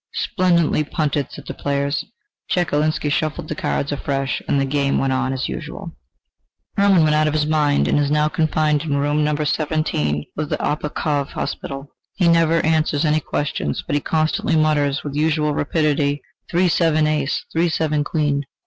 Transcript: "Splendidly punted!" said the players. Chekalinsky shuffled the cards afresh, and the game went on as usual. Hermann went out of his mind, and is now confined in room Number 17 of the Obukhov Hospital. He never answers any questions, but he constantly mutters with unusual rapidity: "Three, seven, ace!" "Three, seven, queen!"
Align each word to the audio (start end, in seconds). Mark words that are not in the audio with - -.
"Splendidly 0.15 0.83
punted!" 0.83 1.27
said 1.31 1.45
the 1.45 1.53
players. 1.53 2.03
Chekalinsky 2.49 3.11
shuffled 3.11 3.47
the 3.47 3.53
cards 3.53 3.91
afresh, 3.91 4.41
and 4.47 4.59
the 4.59 4.65
game 4.65 4.97
went 4.97 5.13
on 5.13 5.31
as 5.31 5.47
usual. 5.47 5.95
Hermann 6.75 7.03
went 7.03 7.13
out 7.13 7.27
of 7.27 7.33
his 7.35 7.45
mind, 7.45 7.87
and 7.87 7.99
is 7.99 8.09
now 8.09 8.27
confined 8.27 8.81
in 8.81 8.97
room 8.97 9.23
Number 9.23 9.45
17 9.45 10.25
of 10.39 10.49
the 10.49 10.57
Obukhov 10.57 11.33
Hospital. 11.33 11.93
He 12.15 12.27
never 12.27 12.65
answers 12.65 13.05
any 13.05 13.19
questions, 13.19 13.83
but 13.85 13.93
he 13.93 14.01
constantly 14.01 14.55
mutters 14.55 15.03
with 15.03 15.13
unusual 15.13 15.53
rapidity: 15.53 16.23
"Three, 16.49 16.67
seven, 16.67 17.05
ace!" 17.05 17.45
"Three, 17.53 17.69
seven, 17.69 18.03
queen!" 18.03 18.45